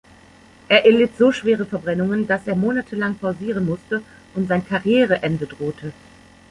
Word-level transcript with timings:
Er 0.67 0.83
erlitt 0.83 1.15
so 1.19 1.31
schwere 1.31 1.63
Verbrennungen, 1.67 2.25
dass 2.25 2.47
er 2.47 2.55
monatelang 2.55 3.13
pausieren 3.19 3.67
musste 3.67 4.01
und 4.33 4.47
sein 4.47 4.65
Karriereende 4.67 5.45
drohte. 5.45 5.93